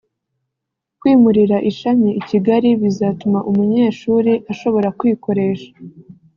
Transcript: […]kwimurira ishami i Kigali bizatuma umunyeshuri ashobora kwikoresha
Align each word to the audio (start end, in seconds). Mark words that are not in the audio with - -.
[…]kwimurira 0.99 1.57
ishami 1.71 2.09
i 2.19 2.21
Kigali 2.29 2.69
bizatuma 2.81 3.39
umunyeshuri 3.49 4.33
ashobora 4.51 4.87
kwikoresha 4.99 5.69